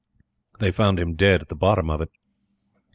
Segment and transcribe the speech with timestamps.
[0.59, 2.09] They found him dead at the bottom of it.